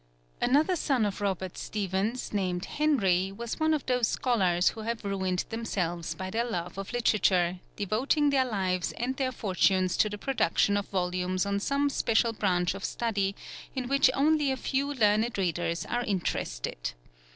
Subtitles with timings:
[0.41, 5.45] Another son of Robert Stephens, named Henry, was one of those scholars who have ruined
[5.49, 10.75] themselves by their love of literature, devoting their lives and their fortunes to the production
[10.75, 13.35] of volumes on some special branch of study
[13.75, 16.93] in which only a few learned readers are interested.